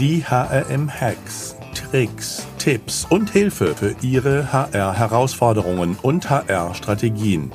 [0.00, 7.52] Die HRM-Hacks, Tricks, Tipps und Hilfe für Ihre HR-Herausforderungen und HR-Strategien.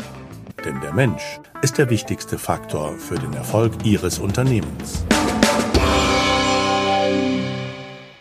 [0.63, 5.03] Denn der Mensch ist der wichtigste Faktor für den Erfolg Ihres Unternehmens.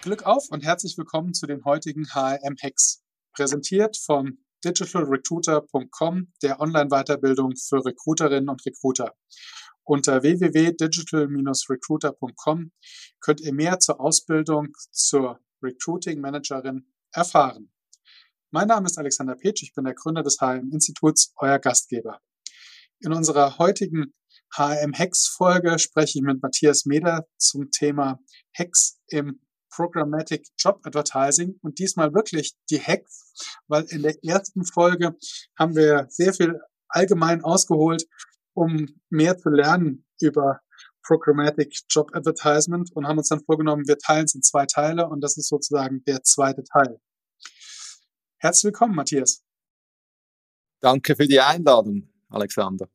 [0.01, 3.03] Glück auf und herzlich willkommen zu den heutigen HRM-Hacks.
[3.35, 9.13] Präsentiert von digitalrecruiter.com, der Online-Weiterbildung für Recruiterinnen und Recruiter.
[9.87, 12.73] Unter www.digital-recruiter.com
[13.21, 17.71] könnt ihr mehr zur Ausbildung zur Recruiting Managerin erfahren.
[18.51, 22.19] Mein Name ist Alexander Petsch, ich bin der Gründer des HM-Instituts, euer Gastgeber.
[23.01, 24.15] In unserer heutigen
[24.57, 28.19] HM-Hacks-Folge spreche ich mit Matthias Meder zum Thema
[28.57, 29.39] Hacks im
[29.69, 33.35] Programmatic Job Advertising und diesmal wirklich die Hacks,
[33.67, 35.15] weil in der ersten Folge
[35.59, 38.07] haben wir sehr viel allgemein ausgeholt
[38.55, 40.61] um mehr zu lernen über
[41.03, 45.21] Programmatic Job Advertisement und haben uns dann vorgenommen, wir teilen es in zwei Teile und
[45.21, 47.01] das ist sozusagen der zweite Teil.
[48.39, 49.43] Herzlich willkommen, Matthias.
[50.81, 52.89] Danke für die Einladung, Alexander.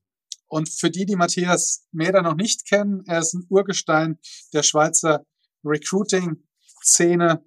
[0.47, 4.19] Und für die, die Matthias Meder noch nicht kennen, er ist ein Urgestein
[4.53, 5.25] der Schweizer
[5.63, 7.43] Recruiting-Szene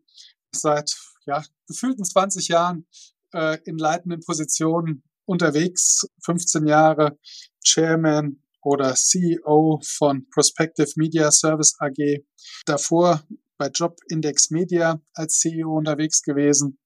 [0.52, 0.96] seit
[1.27, 2.86] ja, gefühlten 20 Jahren
[3.33, 7.18] äh, in leitenden Positionen unterwegs, 15 Jahre
[7.64, 12.24] Chairman oder CEO von Prospective Media Service AG.
[12.66, 13.22] Davor
[13.58, 16.78] bei Jobindex Media als CEO unterwegs gewesen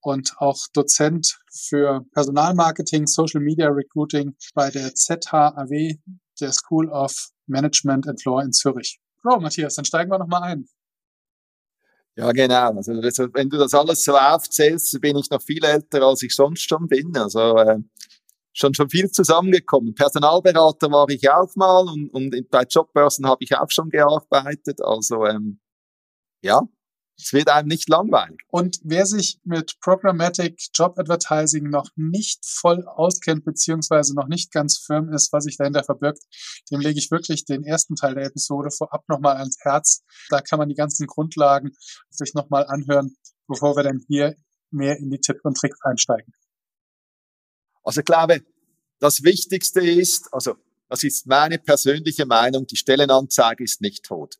[0.00, 5.94] und auch Dozent für Personalmarketing, Social Media Recruiting bei der ZHAW,
[6.40, 9.00] der School of Management and Law in Zürich.
[9.22, 10.68] So, Matthias, dann steigen wir nochmal ein.
[12.18, 12.72] Ja, genau.
[12.74, 12.92] Also,
[13.32, 16.88] wenn du das alles so aufzählst, bin ich noch viel älter, als ich sonst schon
[16.88, 17.16] bin.
[17.16, 17.78] Also äh,
[18.52, 19.94] schon schon viel zusammengekommen.
[19.94, 24.80] Personalberater war ich auch mal und, und bei Jobbörsen habe ich auch schon gearbeitet.
[24.82, 25.60] Also ähm,
[26.42, 26.62] ja,
[27.20, 28.40] es wird einem nicht langweilig.
[28.48, 34.78] Und wer sich mit Programmatic Job Advertising noch nicht voll auskennt, beziehungsweise noch nicht ganz
[34.78, 36.22] firm ist, was sich dahinter verbirgt,
[36.70, 40.02] dem lege ich wirklich den ersten Teil der Episode vorab nochmal ans Herz.
[40.30, 41.72] Da kann man die ganzen Grundlagen
[42.10, 43.16] sich nochmal anhören,
[43.48, 44.36] bevor wir dann hier
[44.70, 46.32] mehr in die Tipps und Tricks einsteigen.
[47.82, 48.42] Also ich glaube,
[49.00, 50.54] das Wichtigste ist, also
[50.88, 54.36] das ist meine persönliche Meinung, die Stellenanzeige ist nicht tot.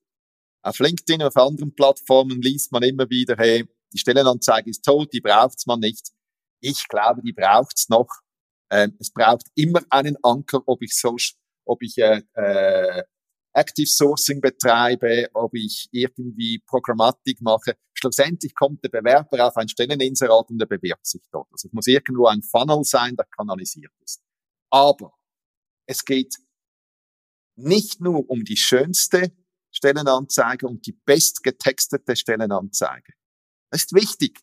[0.62, 5.20] Auf LinkedIn, auf anderen Plattformen liest man immer wieder, hey, die Stellenanzeige ist tot, die
[5.20, 6.10] braucht's man nicht.
[6.60, 8.08] Ich glaube, die braucht's noch.
[8.70, 11.16] Ähm, es braucht immer einen Anker, ob ich so,
[11.64, 13.02] ob ich äh, äh,
[13.54, 17.76] Active Sourcing betreibe, ob ich irgendwie Programmatik mache.
[17.94, 21.48] Schlussendlich kommt der Bewerber auf ein Stelleninserat und er bewirbt sich dort.
[21.50, 24.22] Also es muss irgendwo ein Funnel sein, der kanalisiert ist.
[24.70, 25.14] Aber
[25.86, 26.36] es geht
[27.56, 29.32] nicht nur um die schönste
[29.78, 33.12] Stellenanzeige und die bestgetextete Stellenanzeige.
[33.70, 34.40] Das ist wichtig.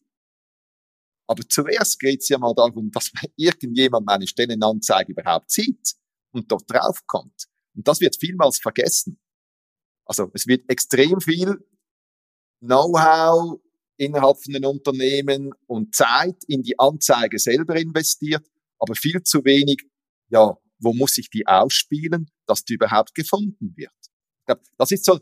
[1.28, 5.96] Aber zuerst geht es ja mal darum, dass irgendjemand meine Stellenanzeige überhaupt sieht
[6.32, 7.48] und dort draufkommt.
[7.76, 9.20] Und das wird vielmals vergessen.
[10.06, 11.58] Also es wird extrem viel
[12.60, 13.60] Know-how
[13.98, 18.48] innerhalb von den Unternehmen und Zeit in die Anzeige selber investiert,
[18.80, 19.84] aber viel zu wenig,
[20.30, 23.92] ja, wo muss ich die ausspielen, dass die überhaupt gefunden wird.
[24.78, 25.20] Das ist so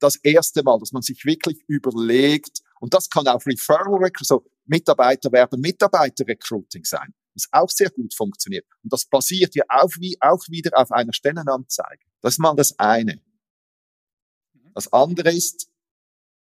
[0.00, 5.32] das erste Mal, dass man sich wirklich überlegt, und das kann auch Referral, so Mitarbeiter
[5.32, 8.66] werben, Mitarbeiter-Recruiting sein das auch sehr gut funktioniert.
[8.82, 12.04] Und das basiert ja auch, wie, auch wieder auf einer Stellenanzeige.
[12.20, 13.20] Das ist mal das eine.
[14.74, 15.68] Das andere ist,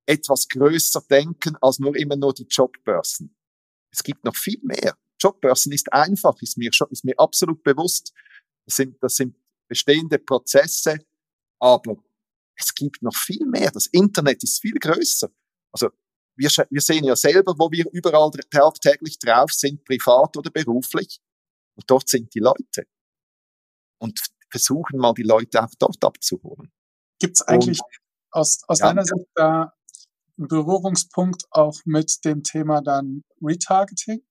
[0.06, 3.36] etwas größer denken als nur immer nur die Jobbörsen.
[3.90, 4.98] Es gibt noch viel mehr.
[5.18, 8.14] Jobbörsen ist einfach, ist mir ist mir absolut bewusst.
[8.66, 9.36] Das sind, das sind
[9.70, 11.00] bestehende Prozesse,
[11.64, 11.96] aber
[12.58, 13.72] es gibt noch viel mehr.
[13.72, 15.30] Das Internet ist viel größer.
[15.72, 15.90] Also
[16.36, 21.22] wir, wir sehen ja selber, wo wir überall tagtäglich drauf sind, privat oder beruflich.
[21.76, 22.86] Und dort sind die Leute.
[23.98, 24.20] Und
[24.52, 26.70] versuchen mal die Leute auch dort abzuholen.
[27.20, 27.88] Gibt es eigentlich Und,
[28.32, 29.74] aus, aus ja, deiner Sicht da
[30.38, 34.22] einen Berührungspunkt auch mit dem Thema dann Retargeting?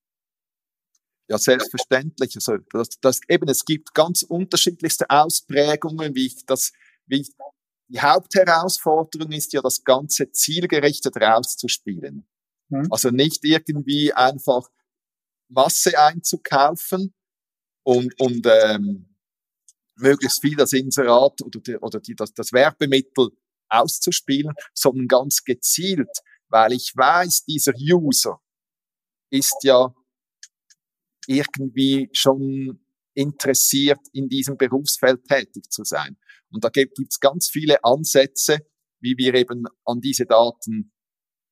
[1.28, 2.37] Ja, selbstverständlich.
[2.37, 6.73] Also das, das, eben, es gibt ganz unterschiedlichste Ausprägungen, wie ich das,
[7.06, 12.26] die Hauptherausforderung ist ja, das Ganze zielgerichtet rauszuspielen.
[12.69, 12.88] Mhm.
[12.90, 14.69] Also nicht irgendwie einfach
[15.49, 17.14] Masse einzukaufen
[17.84, 19.14] und, und ähm,
[19.96, 23.31] möglichst viel das Inserat oder, die, oder die, das, das Werbemittel
[23.69, 26.10] auszuspielen, sondern ganz gezielt,
[26.49, 28.40] weil ich weiß, dieser User
[29.31, 29.94] ist ja
[31.26, 32.84] irgendwie schon
[33.14, 36.17] interessiert, in diesem Berufsfeld tätig zu sein.
[36.50, 38.59] Und da gibt es ganz viele Ansätze,
[39.00, 40.93] wie wir eben an diese Daten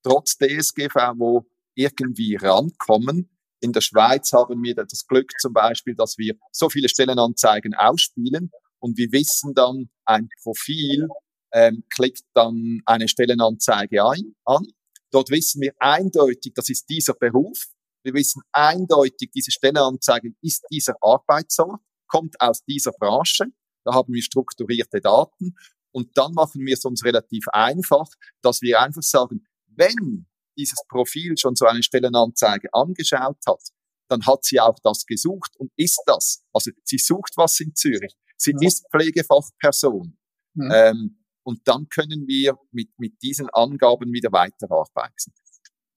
[0.02, 3.30] trotz DSGVO irgendwie rankommen.
[3.60, 8.50] In der Schweiz haben wir das Glück zum Beispiel, dass wir so viele Stellenanzeigen ausspielen
[8.78, 11.08] und wir wissen dann, ein Profil
[11.52, 14.66] ähm, klickt dann eine Stellenanzeige ein, an.
[15.10, 17.66] Dort wissen wir eindeutig, das ist dieser Beruf.
[18.02, 23.46] Wir wissen eindeutig, diese Stellenanzeige ist dieser Arbeitsort, kommt aus dieser Branche.
[23.84, 25.54] Da haben wir strukturierte Daten.
[25.92, 28.06] Und dann machen wir es uns relativ einfach,
[28.42, 30.26] dass wir einfach sagen, wenn
[30.56, 33.62] dieses Profil schon so eine Stellenanzeige angeschaut hat,
[34.08, 36.44] dann hat sie auch das gesucht und ist das.
[36.52, 38.14] Also sie sucht was in Zürich.
[38.36, 40.18] Sie ist Pflegefachperson.
[40.54, 40.70] Mhm.
[40.72, 45.32] Ähm, und dann können wir mit, mit diesen Angaben wieder weiterarbeiten.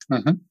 [0.08, 0.48] Mhm.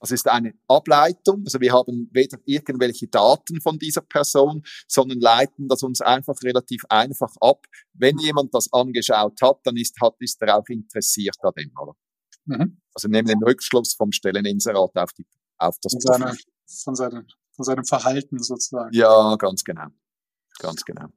[0.00, 5.66] Das ist eine Ableitung, also wir haben weder irgendwelche Daten von dieser Person, sondern leiten
[5.68, 7.66] das uns einfach relativ einfach ab.
[7.94, 11.94] Wenn jemand das angeschaut hat, dann ist, hat, ist er auch interessiert an dem, oder?
[12.44, 12.80] Mhm.
[12.94, 15.26] Also nehmen den Rückschluss vom Stelleninserat auf, die,
[15.58, 16.36] auf das von, seine,
[16.84, 18.92] von, seine, von seinem Verhalten sozusagen.
[18.92, 19.88] Ja, ganz genau.
[20.60, 21.08] Ganz genau.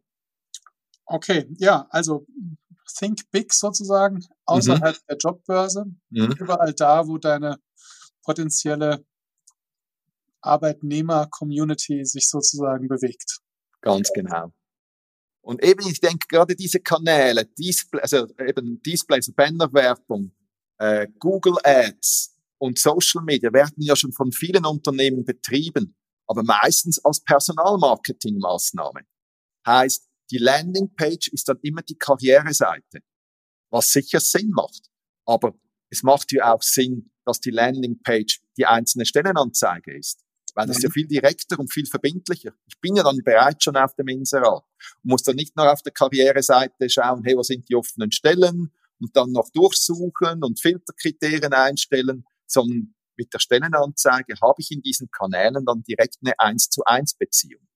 [1.05, 2.25] Okay, ja, also
[2.97, 5.05] think big sozusagen, außerhalb mhm.
[5.09, 6.35] der Jobbörse, mhm.
[6.39, 7.57] überall da, wo deine
[8.23, 9.05] potenzielle
[10.41, 13.39] Arbeitnehmer-Community sich sozusagen bewegt.
[13.81, 14.51] Ganz genau.
[15.41, 20.31] Und eben, ich denke, gerade diese Kanäle, Display, also eben Displays, Bannerwerbung,
[20.77, 25.95] äh, Google Ads und Social Media werden ja schon von vielen Unternehmen betrieben,
[26.27, 29.01] aber meistens als Personalmarketingmaßnahme.
[29.65, 33.01] Heißt, die Landingpage ist dann immer die Karriereseite,
[33.69, 34.89] was sicher Sinn macht.
[35.25, 35.53] Aber
[35.91, 40.23] es macht ja auch Sinn, dass die Landingpage die einzelne Stellenanzeige ist.
[40.55, 40.93] Weil das ist ja mhm.
[40.93, 42.53] viel direkter und viel verbindlicher.
[42.67, 44.63] Ich bin ja dann bereits schon auf dem Inserat
[45.03, 48.71] und muss dann nicht nur auf der Karriereseite schauen, hey, wo sind die offenen Stellen
[48.99, 55.09] und dann noch durchsuchen und Filterkriterien einstellen, sondern mit der Stellenanzeige habe ich in diesen
[55.11, 57.67] Kanälen dann direkt eine 1 zu 1 Beziehung.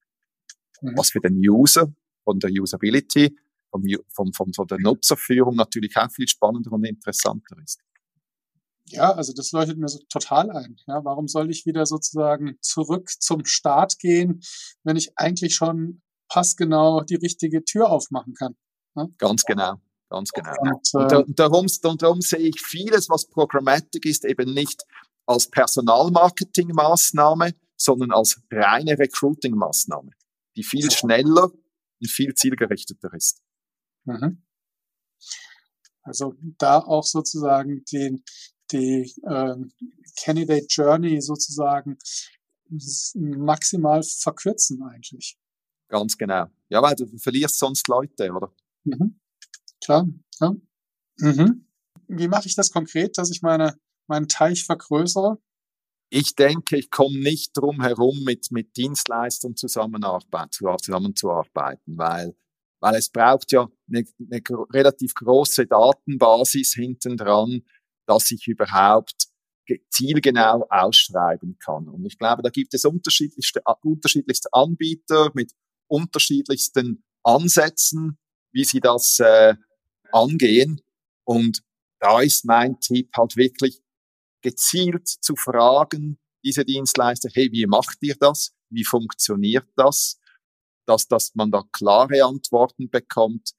[0.80, 0.96] Mhm.
[0.96, 3.36] Was für den User von der Usability,
[3.70, 7.80] vom, vom, vom, von der Nutzerführung natürlich auch viel spannender und interessanter ist.
[8.88, 10.76] Ja, also das leuchtet mir so total ein.
[10.86, 14.40] Ja, warum soll ich wieder sozusagen zurück zum Start gehen,
[14.84, 18.56] wenn ich eigentlich schon passgenau die richtige Tür aufmachen kann?
[18.94, 19.08] Ja?
[19.18, 19.80] Ganz genau.
[20.08, 20.54] Ganz genau.
[20.60, 24.84] Und, äh, und, darum, und darum sehe ich vieles, was Programmatic ist, eben nicht
[25.26, 30.12] als Personalmarketing-Maßnahme, sondern als reine Recruiting-Maßnahme,
[30.56, 31.50] die viel schneller
[32.00, 33.42] und viel zielgerichteter ist.
[34.04, 34.42] Mhm.
[36.02, 38.22] Also da auch sozusagen den,
[38.72, 39.54] die äh,
[40.22, 41.98] Candidate Journey sozusagen
[43.14, 45.38] maximal verkürzen eigentlich.
[45.88, 46.46] Ganz genau.
[46.68, 48.52] Ja, weil du verlierst sonst Leute, oder?
[48.84, 49.20] Mhm.
[49.82, 50.06] Klar,
[50.40, 50.54] ja.
[51.18, 51.66] Mhm.
[52.08, 55.38] Wie mache ich das konkret, dass ich meine, meinen Teich vergrößere?
[56.08, 62.36] Ich denke, ich komme nicht drum herum, mit, mit Dienstleistern zusammenzuarbeiten, weil,
[62.80, 64.40] weil es braucht ja eine, eine
[64.72, 67.64] relativ große Datenbasis hinten dran,
[68.06, 69.28] dass ich überhaupt
[69.90, 71.88] zielgenau ausschreiben kann.
[71.88, 75.52] Und ich glaube, da gibt es unterschiedlichste, unterschiedlichste Anbieter mit
[75.88, 78.18] unterschiedlichsten Ansätzen,
[78.52, 79.54] wie sie das äh,
[80.12, 80.80] angehen.
[81.24, 81.62] Und
[81.98, 83.82] da ist mein Tipp halt wirklich
[84.42, 88.54] gezielt zu fragen, diese Dienstleister, hey, wie macht ihr das?
[88.70, 90.20] Wie funktioniert das?
[90.86, 93.50] Dass, dass man da klare Antworten bekommt,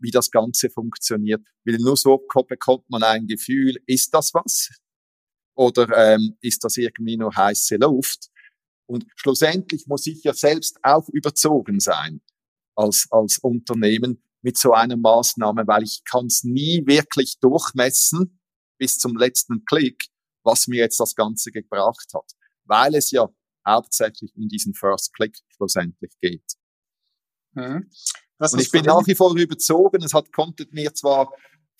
[0.00, 1.42] wie das Ganze funktioniert.
[1.64, 2.18] Weil nur so
[2.48, 4.70] bekommt man ein Gefühl, ist das was?
[5.54, 8.28] Oder ähm, ist das irgendwie nur heiße Luft?
[8.86, 12.20] Und schlussendlich muss ich ja selbst auch überzogen sein
[12.74, 18.40] als, als Unternehmen mit so einer Maßnahme, weil ich kann es nie wirklich durchmessen
[18.78, 20.06] bis zum letzten Klick,
[20.42, 22.32] was mir jetzt das Ganze gebracht hat,
[22.64, 23.28] weil es ja
[23.66, 26.56] hauptsächlich um diesen First Click schlussendlich geht.
[27.52, 27.90] Mhm.
[28.38, 30.02] und ich bin nach wie vor überzogen.
[30.02, 31.30] Es hat konntet mir zwar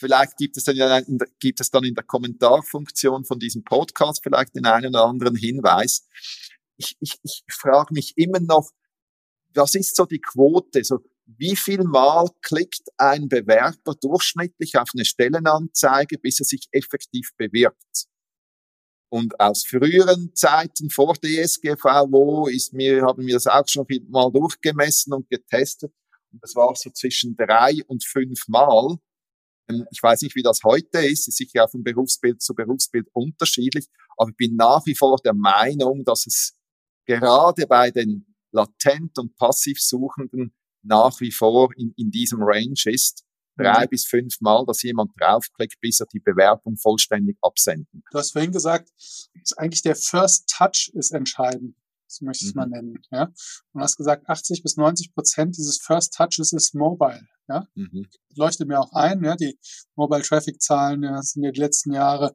[0.00, 1.02] Vielleicht gibt es, dann ja
[1.40, 6.08] gibt es dann in der Kommentarfunktion von diesem Podcast vielleicht den einen oder anderen Hinweis.
[6.78, 8.70] Ich, ich, ich frage mich immer noch,
[9.52, 10.82] was ist so die Quote?
[10.84, 17.32] So, wie viel Mal klickt ein Bewerber durchschnittlich auf eine Stellenanzeige, bis er sich effektiv
[17.36, 18.06] bewirbt?
[19.12, 25.12] Und aus früheren Zeiten vor DSGVO ist mir, haben wir das auch schon mal durchgemessen
[25.12, 25.92] und getestet.
[26.32, 28.98] Und das war so zwischen drei und fünf Mal.
[29.68, 33.08] Ähm, ich weiß nicht, wie das heute ist, ist sicher auch von Berufsbild zu Berufsbild
[33.12, 33.86] unterschiedlich,
[34.16, 36.56] aber ich bin nach wie vor der Meinung, dass es
[37.04, 43.24] gerade bei den latent und passiv Suchenden nach wie vor in, in diesem Range ist.
[43.56, 48.02] Drei bis fünf Mal, dass jemand draufklickt, bis er die Bewerbung vollständig absenden.
[48.10, 48.90] Du hast vorhin gesagt,
[49.56, 51.76] eigentlich der First Touch ist entscheidend.
[52.10, 52.60] Das möchte ich mhm.
[52.60, 52.98] mal nennen.
[53.12, 53.24] Ja?
[53.24, 53.34] Und
[53.74, 57.22] du hast gesagt, 80 bis 90 Prozent dieses First Touches ist mobile.
[57.48, 57.68] Ja?
[57.74, 58.06] Mhm.
[58.34, 59.22] Leuchtet mir auch ein.
[59.22, 59.36] Ja?
[59.36, 59.58] Die
[59.94, 62.34] Mobile Traffic Zahlen ja, sind ja die letzten Jahre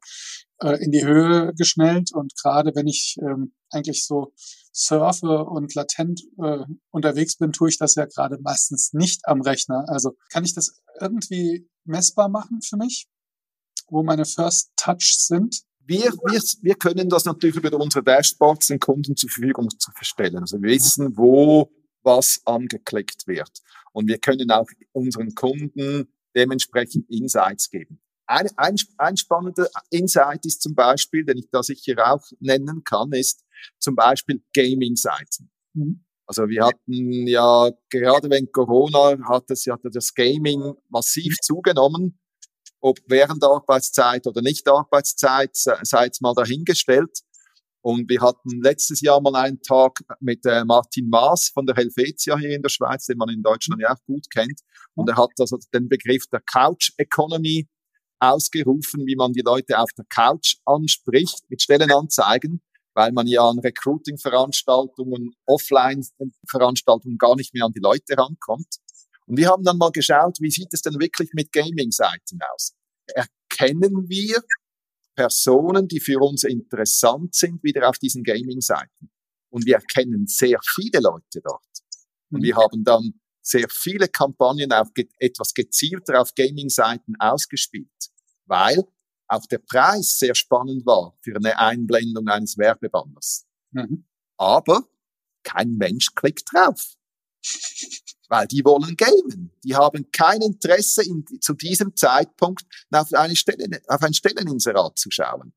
[0.61, 2.11] äh, in die Höhe geschnellt.
[2.13, 4.33] Und gerade wenn ich ähm, eigentlich so
[4.71, 9.85] surfe und latent äh, unterwegs bin, tue ich das ja gerade meistens nicht am Rechner.
[9.87, 13.07] Also kann ich das irgendwie messbar machen für mich,
[13.89, 15.65] wo meine First Touch sind?
[15.87, 19.69] wir, wir, wir können das natürlich über unsere Dashboards den Kunden zur Verfügung
[20.01, 20.37] stellen.
[20.37, 21.71] Also wir wissen, wo
[22.03, 23.51] was angeklickt wird.
[23.91, 27.99] Und wir können auch unseren Kunden dementsprechend Insights geben.
[28.27, 33.11] Ein, ein, ein spannender Insight ist zum Beispiel, den ich da sicher auch nennen kann,
[33.11, 33.43] ist
[33.79, 35.51] zum Beispiel Gaming-Seiten.
[35.73, 36.03] Mhm.
[36.27, 42.17] Also wir hatten ja, gerade wenn Corona hat es ja das Gaming massiv zugenommen
[42.85, 47.19] ob während der Arbeitszeit oder nicht der Arbeitszeit, sei es mal dahingestellt.
[47.81, 52.37] Und wir hatten letztes Jahr mal einen Tag mit äh, Martin Maas von der Helvetia
[52.37, 54.59] hier in der Schweiz, den man in Deutschland ja auch gut kennt.
[54.93, 57.67] Und er hat also den Begriff der Couch Economy
[58.19, 62.61] ausgerufen, wie man die Leute auf der Couch anspricht mit Stellenanzeigen,
[62.93, 68.77] weil man ja an Recruiting-Veranstaltungen, Offline-Veranstaltungen gar nicht mehr an die Leute rankommt.
[69.27, 72.73] Und wir haben dann mal geschaut, wie sieht es denn wirklich mit Gaming-Seiten aus?
[73.07, 74.41] Erkennen wir
[75.15, 79.09] Personen, die für uns interessant sind, wieder auf diesen Gaming-Seiten?
[79.49, 81.63] Und wir erkennen sehr viele Leute dort.
[82.31, 83.13] Und wir haben dann
[83.45, 88.09] sehr viele Kampagnen auf etwas gezielter auf Gaming-Seiten ausgespielt,
[88.45, 88.83] weil
[89.27, 93.45] auch der Preis sehr spannend war für eine Einblendung eines Werbebanners.
[93.71, 94.05] Mhm.
[94.37, 94.87] Aber
[95.43, 96.95] kein Mensch klickt drauf
[98.29, 99.51] weil die wollen gamen.
[99.63, 105.11] Die haben kein Interesse in, zu diesem Zeitpunkt auf, eine Stelle, auf ein Stelleninserat zu
[105.11, 105.53] schauen.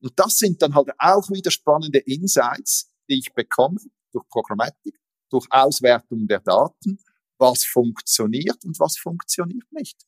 [0.00, 3.78] Und das sind dann halt auch wieder spannende Insights, die ich bekomme
[4.12, 4.98] durch Programmatik,
[5.30, 6.98] durch Auswertung der Daten,
[7.38, 10.06] was funktioniert und was funktioniert nicht.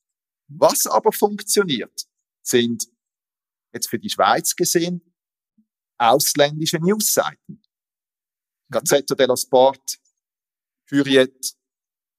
[0.48, 2.06] Was aber funktioniert,
[2.42, 2.86] sind
[3.72, 5.02] jetzt für die Schweiz gesehen
[5.98, 7.62] ausländische Newsseiten.
[8.70, 9.98] Gazzetta dello Sport,
[10.86, 11.54] Furiet,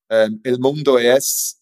[0.10, 1.62] ähm, El Mundo ES.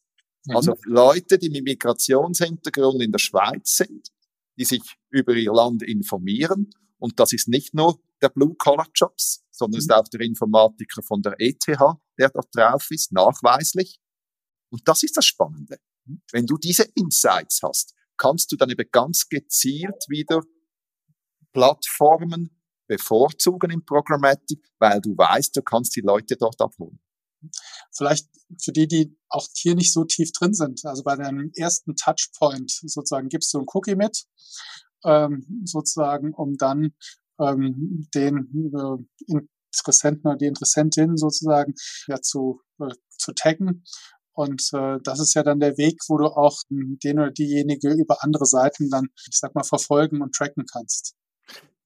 [0.50, 0.94] Also mhm.
[0.94, 4.10] Leute, die mit Migrationshintergrund in der Schweiz sind,
[4.58, 6.70] die sich über ihr Land informieren.
[7.00, 9.80] Und das ist nicht nur der Blue-Collar-Jobs, sondern mhm.
[9.80, 14.00] ist auch der Informatiker von der ETH, der dort drauf ist, nachweislich.
[14.70, 15.78] Und das ist das Spannende.
[16.06, 16.22] Mhm.
[16.32, 20.42] Wenn du diese Insights hast, kannst du dann eben ganz gezielt wieder
[21.54, 27.00] Plattformen bevorzugen im Programmatic, weil du weißt, du kannst die Leute dort abholen.
[27.96, 28.28] Vielleicht
[28.62, 30.84] für die, die auch hier nicht so tief drin sind.
[30.86, 34.26] Also bei deinem ersten Touchpoint sozusagen gibst du ein Cookie mit,
[35.08, 36.94] ähm, sozusagen, um dann
[37.40, 39.34] ähm, den äh,
[39.72, 41.74] Interessenten oder die Interessentin sozusagen
[42.08, 43.84] ja zu, äh, zu taggen.
[44.34, 48.24] Und äh, das ist ja dann der Weg, wo du auch den oder diejenige über
[48.24, 51.16] andere Seiten dann, ich sag mal, verfolgen und tracken kannst.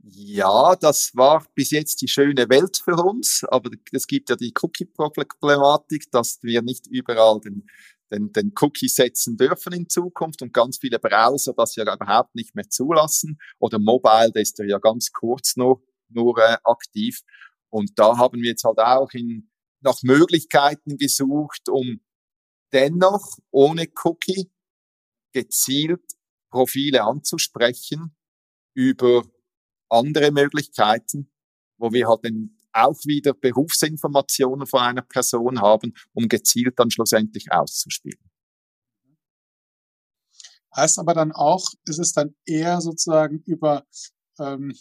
[0.04, 4.52] Ja, das war bis jetzt die schöne Welt für uns, aber es gibt ja die
[4.60, 7.68] Cookie-Problematik, dass wir nicht überall den,
[8.12, 12.56] den, den Cookie setzen dürfen in Zukunft und ganz viele Browser das ja überhaupt nicht
[12.56, 17.22] mehr zulassen oder Mobile, der ist ja ganz kurz nur, nur äh, aktiv.
[17.70, 19.50] Und da haben wir jetzt halt auch in,
[19.82, 22.02] nach Möglichkeiten gesucht, um
[22.74, 24.52] dennoch ohne Cookie
[25.34, 26.04] gezielt
[26.50, 28.16] Profile anzusprechen
[28.74, 29.24] über
[29.90, 31.32] andere Möglichkeiten,
[31.78, 37.52] wo wir halt dann auch wieder Berufsinformationen von einer Person haben, um gezielt dann schlussendlich
[37.52, 38.20] auszuspielen.
[40.76, 43.86] Heißt aber dann auch, ist es dann eher sozusagen über
[44.40, 44.74] ähm,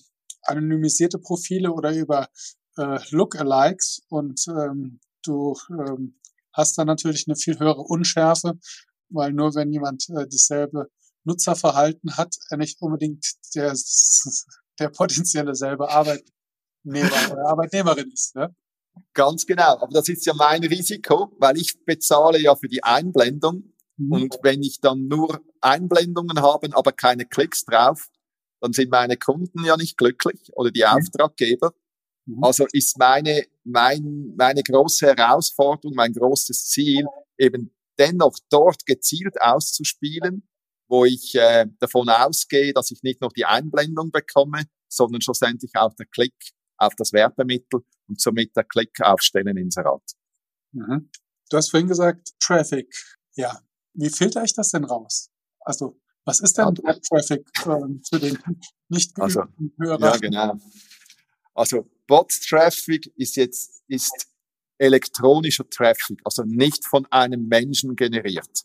[0.42, 2.28] anonymisierte Profile oder über
[2.76, 6.20] äh, Lookalikes und ähm, du ähm,
[6.52, 8.58] hast dann natürlich eine viel höhere Unschärfe,
[9.08, 10.88] weil nur wenn jemand äh, dieselbe
[11.24, 13.74] Nutzerverhalten hat, er nicht unbedingt der
[14.78, 16.39] der potenzielle selber Arbeitnehmer oder
[17.46, 18.36] Arbeitnehmerin ist.
[18.36, 18.54] Ne?
[19.14, 19.78] Ganz genau.
[19.78, 23.72] Aber das ist ja mein Risiko, weil ich bezahle ja für die Einblendung.
[23.96, 24.12] Mhm.
[24.12, 28.08] Und wenn ich dann nur Einblendungen habe, aber keine Klicks drauf,
[28.60, 30.98] dann sind meine Kunden ja nicht glücklich oder die mhm.
[30.98, 31.72] Auftraggeber.
[32.26, 32.44] Mhm.
[32.44, 37.06] Also ist meine, mein, meine große Herausforderung, mein großes Ziel,
[37.38, 40.48] eben dennoch dort gezielt auszuspielen,
[40.88, 45.94] wo ich äh, davon ausgehe, dass ich nicht nur die Einblendung bekomme, sondern schlussendlich auch
[45.94, 46.34] der Klick
[46.80, 50.02] auf das Werbemittel und somit der Klick auf Stelleninserat.
[50.72, 51.10] Mhm.
[51.50, 52.92] Du hast vorhin gesagt, Traffic.
[53.34, 53.60] Ja,
[53.92, 55.30] Wie filter ich das denn raus?
[55.60, 56.94] Also, was ist denn ja.
[57.08, 58.38] Traffic ähm, für den
[58.88, 59.44] nicht also,
[59.78, 60.00] Hörer?
[60.00, 60.58] Ja, genau.
[61.54, 64.28] Also, Bot-Traffic ist jetzt, ist
[64.78, 68.64] elektronischer Traffic, also nicht von einem Menschen generiert.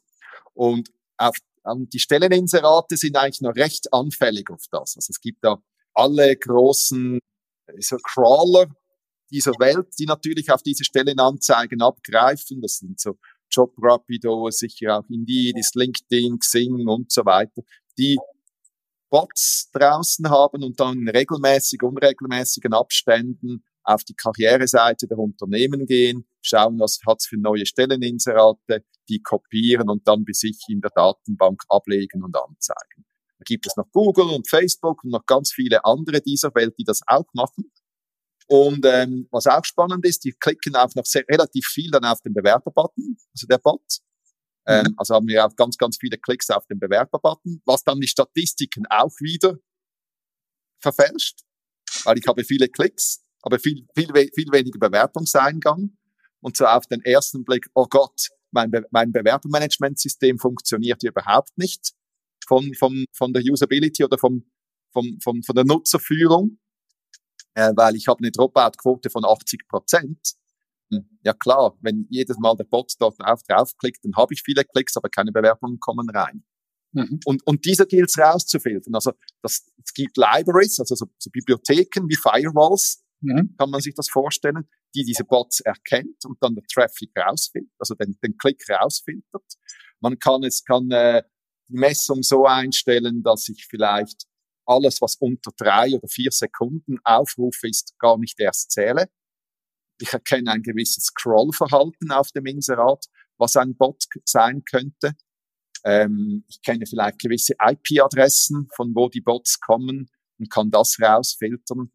[0.53, 4.95] Und auf, um, die Stelleninserate sind eigentlich noch recht anfällig auf das.
[4.95, 5.61] Also es gibt da
[5.93, 7.19] alle großen
[7.79, 8.67] so Crawler
[9.31, 12.61] dieser Welt, die natürlich auf diese Stellenanzeigen abgreifen.
[12.61, 13.17] Das sind so
[13.51, 17.61] JobRapido, sicher auch Indeed, ist LinkedIn, Xing und so weiter,
[17.97, 18.17] die
[19.09, 26.27] Bots draußen haben und dann in regelmäßig, unregelmäßigen Abständen auf die Karriereseite der Unternehmen gehen,
[26.41, 31.61] schauen, was hat's für neue Stelleninserate, die kopieren und dann bei sich in der Datenbank
[31.69, 33.05] ablegen und anzeigen.
[33.37, 36.83] Da gibt es noch Google und Facebook und noch ganz viele andere dieser Welt, die
[36.83, 37.71] das auch machen.
[38.47, 42.21] Und ähm, was auch spannend ist, die klicken auch noch sehr, relativ viel dann auf
[42.21, 43.99] den Bewerber-Button, also der Bot.
[44.67, 44.93] Ähm, mhm.
[44.97, 48.85] also haben wir auch ganz, ganz viele Klicks auf den Bewerber-Button, was dann die Statistiken
[48.89, 49.57] auch wieder
[50.79, 51.41] verfälscht,
[52.03, 55.97] weil ich habe viele Klicks, aber viel, viel, viel weniger Bewerbungseingang.
[56.41, 61.57] Und so auf den ersten Blick, oh Gott, mein, Be mein Bewerbermanagementsystem funktioniert hier überhaupt
[61.57, 61.93] nicht
[62.47, 64.45] von, von, von der Usability oder vom,
[64.91, 66.57] vom, vom, von der Nutzerführung
[67.55, 70.33] äh, weil ich habe eine Dropout-Quote von 80 Prozent.
[70.91, 74.63] Hm, ja klar, wenn jedes Mal der Bot dort drauf, draufklickt, dann habe ich viele
[74.63, 76.43] Klicks, aber keine Bewerbungen kommen rein.
[76.91, 77.19] Mhm.
[77.25, 78.93] Und, und dieser gilt es rauszufiltern.
[78.93, 83.55] Also das, es gibt Libraries, also so, so Bibliotheken wie Firewalls, mhm.
[83.57, 87.95] kann man sich das vorstellen, die diese Bots erkennt und dann der Traffic rausfiltert, also
[87.95, 89.55] den, den Klick rausfiltert.
[90.01, 91.23] Man kann es kann äh,
[91.67, 94.25] die Messung so einstellen, dass ich vielleicht
[94.65, 99.09] alles, was unter drei oder vier Sekunden Aufruf ist, gar nicht erst zähle.
[99.99, 103.05] Ich erkenne ein gewisses Scrollverhalten auf dem Inserat,
[103.37, 105.13] was ein Bot sein könnte.
[105.83, 111.91] Ähm, ich kenne vielleicht gewisse IP-Adressen, von wo die Bots kommen und kann das rausfiltern.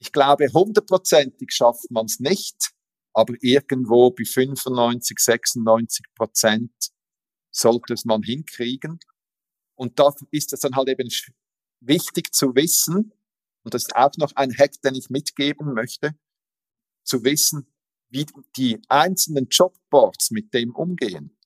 [0.00, 2.70] Ich glaube, hundertprozentig schafft man es nicht,
[3.14, 6.72] aber irgendwo bei 95, 96 Prozent
[7.50, 9.00] sollte es man hinkriegen.
[9.74, 11.08] Und da ist es dann halt eben
[11.80, 13.12] wichtig zu wissen,
[13.62, 16.18] und das ist auch noch ein Hack, den ich mitgeben möchte,
[17.04, 17.66] zu wissen,
[18.10, 21.36] wie die einzelnen Jobboards mit dem umgehen.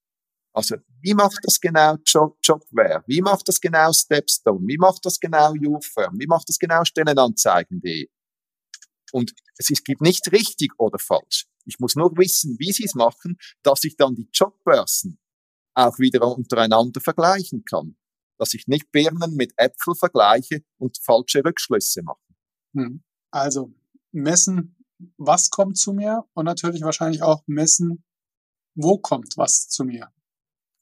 [0.54, 3.02] Also, wie macht das genau Job, Jobware?
[3.06, 4.66] Wie macht das genau Stepstone?
[4.66, 6.18] Wie macht das genau YouFirm?
[6.18, 8.08] Wie macht das genau Stellenanzeigen.de?
[9.12, 11.46] Und es gibt nicht richtig oder falsch.
[11.64, 15.18] Ich muss nur wissen, wie sie es machen, dass ich dann die Jobbörsen
[15.74, 17.96] auch wieder untereinander vergleichen kann
[18.42, 22.18] dass ich nicht Birnen mit Äpfel vergleiche und falsche Rückschlüsse mache.
[22.74, 23.00] Hm.
[23.30, 23.72] Also
[24.10, 24.84] messen,
[25.16, 28.02] was kommt zu mir und natürlich wahrscheinlich auch messen,
[28.74, 30.12] wo kommt was zu mir.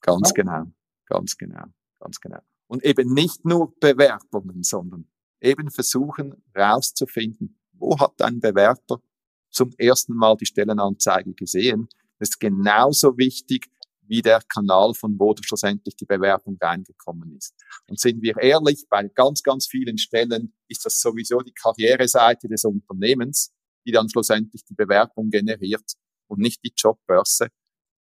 [0.01, 0.33] Ganz ja?
[0.33, 0.71] genau,
[1.05, 1.65] ganz genau,
[1.99, 2.39] ganz genau.
[2.65, 5.07] Und eben nicht nur Bewerbungen, sondern
[5.39, 9.03] eben versuchen herauszufinden, wo hat ein Bewerber
[9.51, 11.89] zum ersten Mal die Stellenanzeige gesehen.
[12.17, 13.69] Das ist genauso wichtig
[14.11, 17.55] wie der Kanal, von wo schlussendlich die Bewerbung reingekommen ist.
[17.87, 22.65] Und sind wir ehrlich, bei ganz, ganz vielen Stellen ist das sowieso die Karriereseite des
[22.65, 23.53] Unternehmens,
[23.87, 25.93] die dann schlussendlich die Bewerbung generiert
[26.27, 27.47] und nicht die Jobbörse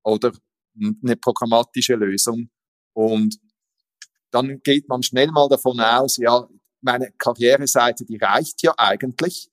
[0.02, 0.32] oder
[1.02, 2.48] eine programmatische Lösung.
[2.94, 3.38] Und
[4.30, 6.48] dann geht man schnell mal davon aus, ja,
[6.80, 9.50] meine Karriereseite, die reicht ja eigentlich.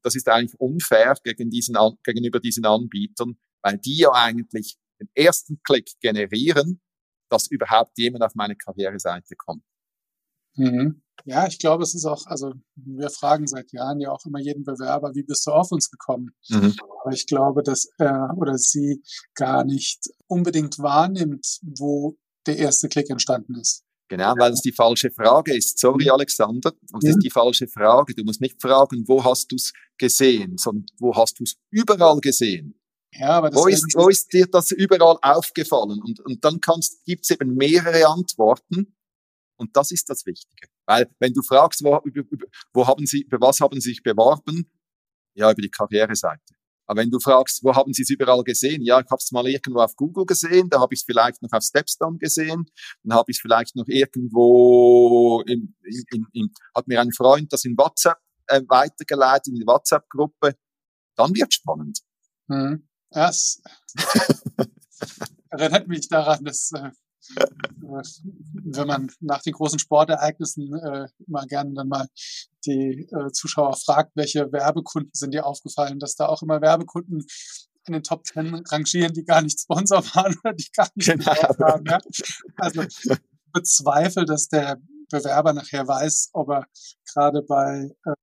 [0.00, 5.60] Das ist eigentlich unfair gegen diesen, gegenüber diesen Anbietern, weil die ja eigentlich den ersten
[5.64, 6.80] Klick generieren,
[7.30, 9.64] dass überhaupt jemand auf meine Karriereseite kommt.
[10.56, 11.02] Mhm.
[11.24, 14.64] Ja, ich glaube, es ist auch, also wir fragen seit Jahren ja auch immer jeden
[14.64, 16.34] Bewerber, wie bist du auf uns gekommen?
[16.48, 16.74] Mhm.
[17.02, 19.02] Aber ich glaube, dass er oder sie
[19.34, 23.84] gar nicht unbedingt wahrnimmt, wo der erste Klick entstanden ist.
[24.08, 25.78] Genau, weil es die falsche Frage ist.
[25.78, 26.10] Sorry, mhm.
[26.10, 27.20] Alexander, das ist mhm.
[27.20, 28.14] die falsche Frage.
[28.14, 32.20] Du musst nicht fragen, wo hast du es gesehen, sondern wo hast du es überall
[32.20, 32.78] gesehen.
[33.14, 36.00] Ja, aber das wo, ist, wo ist dir das überall aufgefallen?
[36.02, 36.60] Und, und dann
[37.04, 38.96] gibt es eben mehrere Antworten.
[39.56, 40.68] Und das ist das Wichtige.
[40.86, 42.22] Weil wenn du fragst, wo, über,
[42.72, 44.70] wo haben Sie, über was haben Sie sich beworben?
[45.34, 46.54] Ja, über die Karriereseite.
[46.86, 48.82] Aber wenn du fragst, wo haben Sie es überall gesehen?
[48.82, 51.52] Ja, ich habe es mal irgendwo auf Google gesehen, da habe ich es vielleicht noch
[51.52, 52.66] auf Stepstone gesehen,
[53.02, 57.64] dann habe ich es vielleicht noch irgendwo, in, in, in, hat mir ein Freund das
[57.64, 60.56] in WhatsApp äh, weitergeleitet, in die WhatsApp-Gruppe.
[61.16, 62.00] Dann wird spannend.
[62.48, 62.88] Mhm.
[63.14, 63.62] Ja, es
[65.50, 66.90] erinnert mich daran, dass äh,
[68.64, 72.08] wenn man nach den großen Sportereignissen äh, immer gerne dann mal
[72.66, 77.24] die äh, Zuschauer fragt, welche Werbekunden sind dir aufgefallen, dass da auch immer Werbekunden
[77.86, 81.34] in den Top Ten rangieren, die gar nicht Sponsor waren oder die gar nicht genau.
[81.58, 81.84] haben.
[81.86, 81.98] Ja?
[82.56, 82.84] Also
[83.52, 84.78] bezweifle, dass der
[85.10, 86.66] Bewerber nachher weiß, ob er
[87.12, 88.14] gerade bei äh,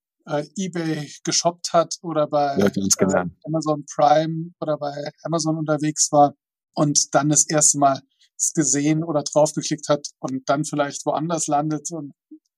[0.58, 3.22] eBay geshoppt hat oder bei ja, genau.
[3.22, 6.36] äh, Amazon Prime oder bei Amazon unterwegs war
[6.74, 8.02] und dann das erste Mal
[8.38, 11.92] es gesehen oder draufgeklickt hat und dann vielleicht woanders landet.
[11.92, 12.13] Und,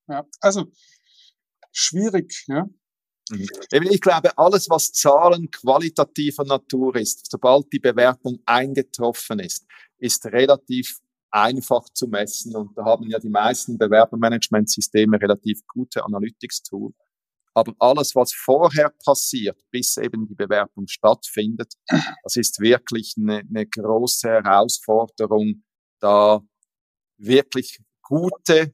[0.08, 0.66] ja, also
[1.72, 2.68] schwierig, ja.
[3.30, 3.48] Mhm.
[3.90, 9.66] Ich glaube, alles, was Zahlen qualitativer Natur ist, sobald die Bewertung eingetroffen ist,
[9.98, 11.00] ist relativ
[11.32, 12.56] einfach zu messen.
[12.56, 16.94] Und da haben ja die meisten Bewerbermanagementsysteme relativ gute Analytics-Tools.
[17.54, 21.74] Aber alles, was vorher passiert, bis eben die Bewerbung stattfindet,
[22.24, 25.64] das ist wirklich eine, eine große Herausforderung,
[26.00, 26.42] da
[27.18, 28.74] wirklich gute,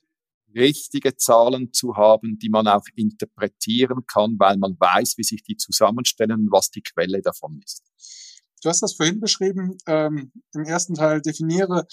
[0.56, 5.58] richtige Zahlen zu haben, die man auch interpretieren kann, weil man weiß, wie sich die
[5.58, 7.84] zusammenstellen, was die Quelle davon ist.
[8.64, 11.86] Du hast das vorhin beschrieben, ähm, im ersten Teil definiere,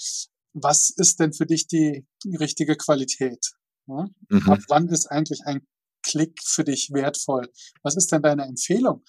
[0.53, 2.07] was ist denn für dich die
[2.39, 3.53] richtige Qualität?
[3.87, 4.07] Ja?
[4.29, 4.49] Mhm.
[4.49, 5.67] Ab wann ist eigentlich ein
[6.05, 7.49] Klick für dich wertvoll?
[7.83, 9.03] Was ist denn deine Empfehlung?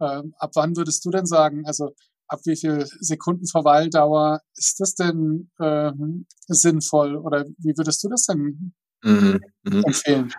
[0.00, 1.94] Ähm, ab wann würdest du denn sagen, also
[2.28, 8.26] ab wie viel Sekunden Verweildauer ist das denn ähm, sinnvoll oder wie würdest du das
[8.26, 9.40] denn mhm.
[9.64, 9.84] mhm.
[9.84, 10.32] empfehlen?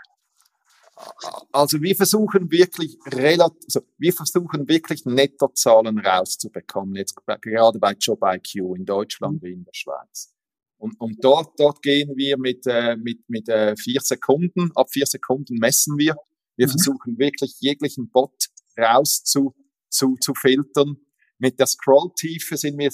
[1.54, 8.20] Also wir versuchen wirklich relativ, also wir versuchen wirklich Nettozahlen rauszubekommen, jetzt gerade bei Job
[8.22, 9.46] IQ in Deutschland mhm.
[9.46, 10.34] wie in der Schweiz.
[10.80, 15.06] Und, und dort, dort gehen wir mit, äh, mit, mit äh, vier Sekunden, ab vier
[15.06, 16.16] Sekunden messen wir.
[16.56, 16.72] Wir mhm.
[16.72, 19.54] versuchen wirklich jeglichen Bot raus zu,
[19.90, 20.96] zu, zu filtern.
[21.38, 22.92] Mit der Scrolltiefe sind wir,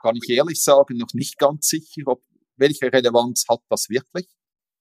[0.00, 2.22] kann ich ehrlich sagen, noch nicht ganz sicher, ob,
[2.56, 4.28] welche Relevanz hat das wirklich.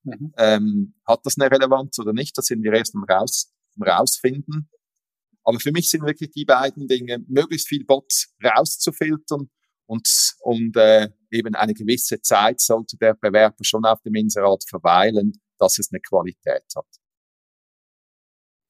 [0.03, 0.33] Mhm.
[0.37, 2.37] Ähm, hat das eine Relevanz oder nicht?
[2.37, 4.69] Das sind wir erst am, raus, am rausfinden.
[5.43, 9.49] Aber für mich sind wirklich die beiden Dinge, möglichst viel Bots rauszufiltern
[9.87, 15.33] und, und äh, eben eine gewisse Zeit sollte der Bewerber schon auf dem Inserat verweilen,
[15.59, 16.87] dass es eine Qualität hat.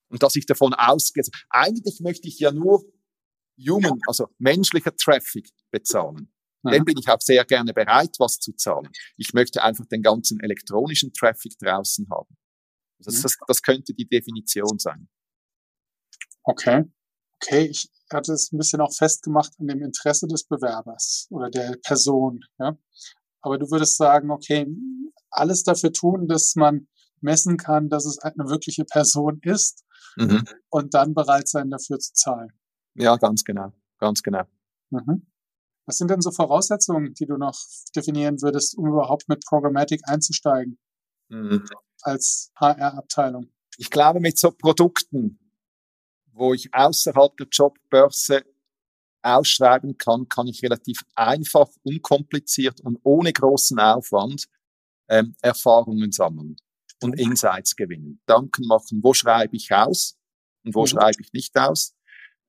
[0.10, 2.84] Und dass ich davon ausgehe, eigentlich möchte ich ja nur
[3.58, 6.32] human, also menschlicher Traffic bezahlen.
[6.63, 6.72] Ja.
[6.72, 8.89] Dann bin ich auch sehr gerne bereit, was zu zahlen.
[9.17, 12.36] Ich möchte einfach den ganzen elektronischen Traffic draußen haben.
[13.00, 13.22] Das, mhm.
[13.24, 15.08] das, das könnte die Definition sein.
[16.43, 16.86] Okay.
[17.41, 21.78] Okay, ich, hat es ein bisschen auch festgemacht an dem Interesse des Bewerbers oder der
[21.84, 22.41] Person.
[22.60, 22.78] Ja?
[23.41, 24.67] Aber du würdest sagen, okay,
[25.30, 26.88] alles dafür tun, dass man
[27.21, 29.84] messen kann, dass es eine wirkliche Person ist
[30.15, 30.43] mhm.
[30.69, 32.52] und dann bereit sein, dafür zu zahlen.
[32.95, 34.43] Ja, ganz genau, ganz genau.
[34.89, 35.28] Mhm.
[35.86, 37.58] Was sind denn so Voraussetzungen, die du noch
[37.95, 40.78] definieren würdest, um überhaupt mit Programmatic einzusteigen
[41.30, 41.65] mhm.
[42.02, 43.50] als HR-Abteilung?
[43.78, 45.39] Ich glaube, mit so Produkten,
[46.38, 48.43] wo ich außerhalb der Jobbörse
[49.21, 54.45] ausschreiben kann, kann ich relativ einfach, unkompliziert und ohne großen Aufwand
[55.10, 56.56] ähm, Erfahrungen sammeln
[57.02, 58.21] und Insights gewinnen.
[58.26, 60.17] Danken machen, wo schreibe ich aus
[60.63, 60.88] und wo mhm.
[60.88, 61.93] schreibe ich nicht aus.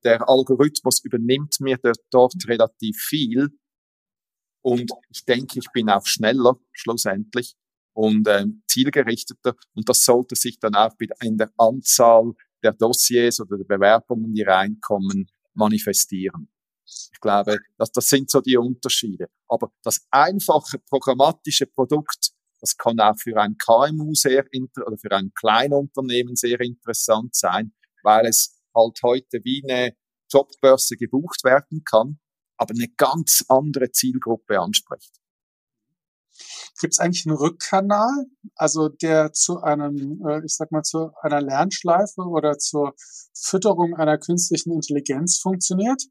[0.03, 1.77] Der Algorithmus übernimmt mir
[2.09, 3.49] dort relativ viel
[4.61, 7.55] und ich denke, ich bin auch schneller schlussendlich
[7.93, 13.57] und ähm, zielgerichteter und das sollte sich dann auch in der Anzahl der Dossiers oder
[13.57, 16.49] der Bewerbungen, die reinkommen, manifestieren.
[16.85, 19.27] Ich glaube, das, das sind so die Unterschiede.
[19.47, 25.11] Aber das einfache programmatische Produkt, das kann auch für ein KMU sehr inter oder für
[25.11, 29.95] ein Kleinunternehmen sehr interessant sein, weil es halt heute wie eine
[30.31, 32.19] Jobbörse gebucht werden kann,
[32.57, 35.19] aber eine ganz andere Zielgruppe anspricht.
[36.79, 38.25] Gibt es eigentlich einen Rückkanal,
[38.55, 42.93] also der zu einem, äh, ich sag mal, zu einer Lernschleife oder zur
[43.33, 46.01] Fütterung einer künstlichen Intelligenz funktioniert?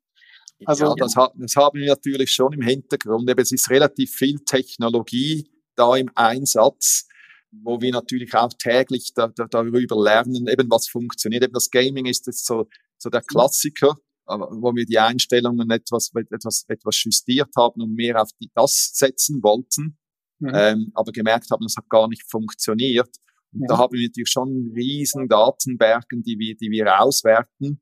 [0.64, 3.30] Also, ja, das, das haben wir natürlich schon im Hintergrund.
[3.38, 7.06] es ist relativ viel Technologie da im Einsatz,
[7.52, 11.44] wo wir natürlich auch täglich da, da, darüber lernen, eben was funktioniert.
[11.44, 12.66] Eben das Gaming ist jetzt so,
[12.98, 18.30] so der Klassiker, wo wir die Einstellungen etwas, etwas, etwas justiert haben und mehr auf
[18.40, 19.96] die, das setzen wollten
[20.38, 20.53] mhm.
[20.55, 23.11] ähm, aber gemerkt haben, es hat gar nicht funktioniert.
[23.53, 23.66] Und ja.
[23.68, 27.81] da haben wir natürlich schon riesen Datenbergen, die wir, die wir auswerten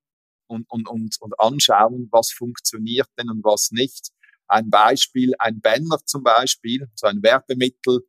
[0.48, 4.10] und, und, und, und anschauen, was funktioniert denn und was nicht.
[4.48, 8.00] Ein Beispiel, ein Banner zum Beispiel, so ein Werbemittel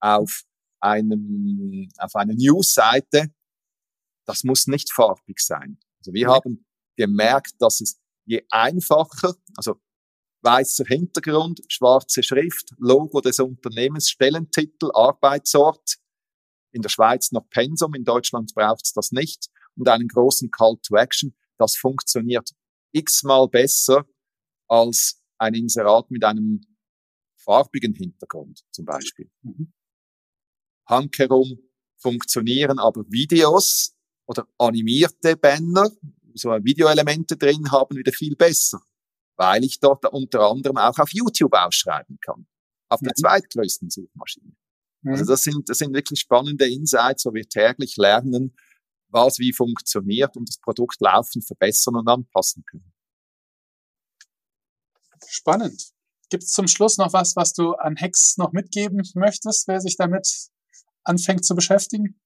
[0.00, 0.44] auf
[0.80, 3.34] einem, auf einer Newsseite,
[4.26, 5.78] das muss nicht farbig sein.
[5.98, 6.32] Also wir mhm.
[6.32, 9.80] haben gemerkt, dass es je einfacher, also
[10.42, 15.96] weißer Hintergrund, schwarze Schrift, Logo des Unternehmens, Stellentitel, Arbeitsort.
[16.72, 19.48] In der Schweiz noch Pensum, in Deutschland braucht es das nicht.
[19.76, 21.34] Und einen großen Call to Action.
[21.58, 22.50] Das funktioniert
[22.92, 24.06] x-mal besser
[24.68, 26.60] als ein Inserat mit einem
[27.36, 29.30] farbigen Hintergrund zum Beispiel.
[29.42, 29.72] Mhm.
[30.86, 31.58] Handkerum
[31.98, 35.90] funktionieren aber Videos oder animierte Banner,
[36.34, 38.80] so Videoelemente drin haben, wieder viel besser,
[39.36, 42.46] weil ich dort unter anderem auch auf YouTube ausschreiben kann,
[42.88, 43.20] auf der mhm.
[43.20, 44.52] zweitgrößten Suchmaschine.
[45.02, 45.12] Mhm.
[45.12, 48.54] Also das sind, das sind wirklich spannende Insights, wo wir täglich lernen,
[49.08, 52.92] was wie funktioniert und das Produkt laufend verbessern und anpassen können.
[55.28, 55.92] Spannend.
[56.30, 59.96] Gibt es zum Schluss noch was, was du an Hacks noch mitgeben möchtest, wer sich
[59.96, 60.28] damit
[61.02, 62.20] anfängt zu beschäftigen?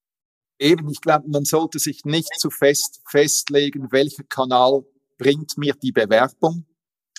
[0.58, 4.84] Eben, ich glaube, man sollte sich nicht zu fest festlegen, welcher Kanal
[5.18, 6.66] bringt mir die Bewerbung.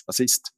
[0.06, 0.52] Das ist?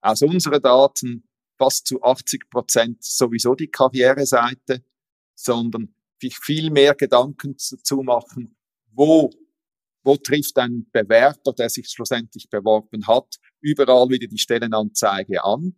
[0.00, 4.84] Aus unseren Daten fast zu 80 Prozent sowieso die Karriereseite,
[5.34, 8.56] sondern viel mehr Gedanken zu machen,
[8.92, 9.30] wo,
[10.02, 15.76] wo trifft ein Bewerber, der sich schlussendlich beworben hat, überall wieder die Stellenanzeige an,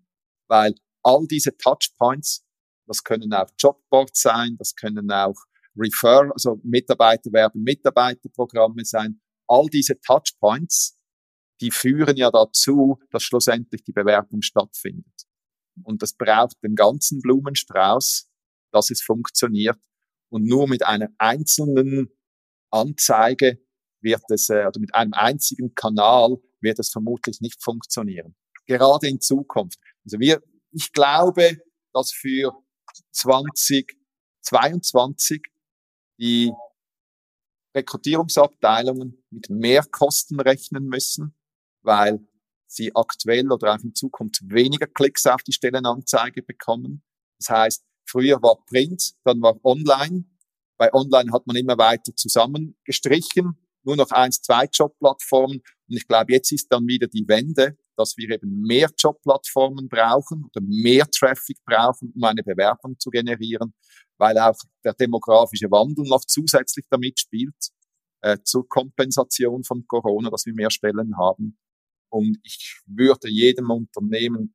[0.49, 2.45] weil all diese Touchpoints,
[2.87, 5.37] das können auch Jobboards sein, das können auch
[5.77, 11.00] Refer, also Mitarbeiter werben Mitarbeiterprogramme sein, all diese Touchpoints,
[11.61, 15.27] die führen ja dazu, dass schlussendlich die Bewerbung stattfindet.
[15.85, 18.29] Und das braucht den ganzen Blumenstrauß,
[18.73, 19.79] dass es funktioniert.
[20.31, 22.11] Und nur mit einer einzelnen
[22.71, 23.59] Anzeige
[24.01, 28.35] wird es, äh, oder mit einem einzigen Kanal wird es vermutlich nicht funktionieren.
[28.67, 29.79] Gerade in Zukunft.
[30.05, 31.59] Also wir, ich glaube,
[31.93, 32.53] dass für
[33.13, 35.43] 2022
[36.19, 36.53] die
[37.75, 41.35] Rekrutierungsabteilungen mit mehr Kosten rechnen müssen,
[41.83, 42.21] weil
[42.67, 47.03] sie aktuell oder auch in Zukunft weniger Klicks auf die Stellenanzeige bekommen.
[47.39, 50.25] Das heißt, früher war Print, dann war Online.
[50.79, 55.59] Bei Online hat man immer weiter zusammengestrichen, nur noch eins, zwei Jobplattformen.
[55.89, 60.45] Und ich glaube, jetzt ist dann wieder die Wende, dass wir eben mehr Jobplattformen brauchen
[60.45, 63.75] oder mehr Traffic brauchen, um eine Bewerbung zu generieren,
[64.17, 67.71] weil auch der demografische Wandel noch zusätzlich damit spielt,
[68.23, 71.59] äh, zur Kompensation von Corona, dass wir mehr Stellen haben.
[72.11, 74.55] Und ich würde jedem Unternehmen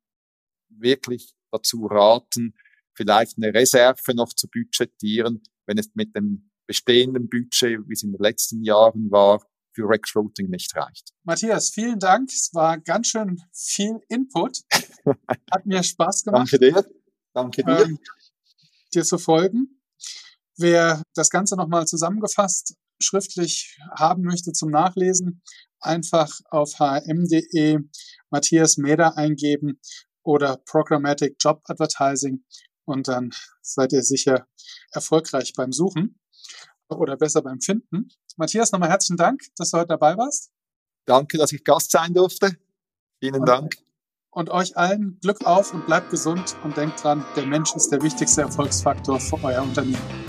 [0.68, 2.54] wirklich dazu raten,
[2.94, 8.12] vielleicht eine Reserve noch zu budgetieren, wenn es mit dem bestehenden Budget, wie es in
[8.12, 11.12] den letzten Jahren war, für Recruiting nicht reicht.
[11.22, 12.30] Matthias, vielen Dank.
[12.30, 14.62] Es war ganz schön viel Input.
[15.50, 16.50] Hat mir Spaß gemacht.
[16.52, 16.86] Danke dir.
[17.34, 17.84] Danke dir.
[17.84, 17.98] Ähm,
[18.94, 19.82] dir zu folgen.
[20.56, 25.42] Wer das Ganze nochmal zusammengefasst schriftlich haben möchte zum Nachlesen,
[25.80, 27.78] einfach auf hm.de
[28.30, 29.80] Matthias Meder eingeben
[30.22, 32.44] oder Programmatic Job Advertising
[32.84, 33.30] und dann
[33.62, 34.46] seid ihr sicher
[34.92, 36.18] erfolgreich beim Suchen
[36.88, 38.08] oder besser beim Finden.
[38.36, 40.52] Matthias, nochmal herzlichen Dank, dass du heute dabei warst.
[41.04, 42.56] Danke, dass ich Gast sein durfte.
[43.20, 43.76] Vielen und, Dank.
[44.30, 48.02] Und euch allen Glück auf und bleibt gesund und denkt dran, der Mensch ist der
[48.02, 50.25] wichtigste Erfolgsfaktor für euer Unternehmen.